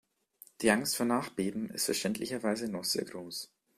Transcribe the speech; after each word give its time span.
Die 0.61 0.71
Angst 0.71 0.95
vor 0.95 1.05
Nachbeben 1.05 1.69
ist 1.69 1.85
verständlicherweise 1.85 2.67
noch 2.67 2.85
sehr 2.85 3.05
groß. 3.05 3.51